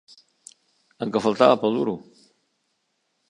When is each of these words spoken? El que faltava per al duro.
El 1.05 1.11
que 1.17 1.21
faltava 1.25 1.59
per 1.65 1.69
al 1.69 1.77
duro. 1.79 1.95